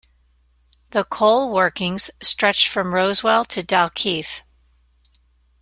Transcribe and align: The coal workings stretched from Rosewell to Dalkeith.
The 0.89 1.03
coal 1.03 1.51
workings 1.53 2.09
stretched 2.23 2.69
from 2.69 2.87
Rosewell 2.95 3.45
to 3.49 3.61
Dalkeith. 3.61 4.41